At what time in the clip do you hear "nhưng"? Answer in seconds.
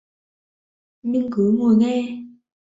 1.03-1.29